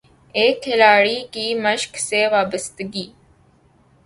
ایک 0.35 0.55
کھلاڑی 0.63 1.19
کی 1.33 1.45
مشق 1.63 1.97
سے 1.99 2.25
وابستگی 2.27 3.05